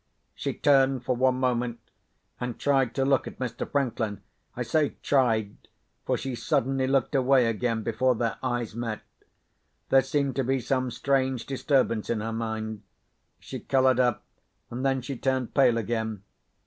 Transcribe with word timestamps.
She 0.33 0.55
turned 0.55 1.05
for 1.05 1.15
one 1.15 1.35
moment, 1.35 1.79
and 2.39 2.57
tried 2.57 2.95
to 2.95 3.05
look 3.05 3.27
at 3.27 3.37
Mr. 3.37 3.71
Franklin. 3.71 4.23
I 4.57 4.63
say, 4.63 4.95
tried, 5.03 5.57
for 6.07 6.17
she 6.17 6.33
suddenly 6.33 6.87
looked 6.87 7.13
away 7.13 7.45
again 7.45 7.83
before 7.83 8.15
their 8.15 8.39
eyes 8.41 8.73
met. 8.75 9.03
There 9.89 10.01
seemed 10.01 10.35
to 10.37 10.43
be 10.43 10.59
some 10.59 10.89
strange 10.89 11.45
disturbance 11.45 12.09
in 12.09 12.19
her 12.19 12.33
mind. 12.33 12.81
She 13.37 13.59
coloured 13.59 13.99
up, 13.99 14.23
and 14.71 14.83
then 14.83 15.03
she 15.03 15.15
turned 15.15 15.53
pale 15.53 15.77
again. 15.77 16.23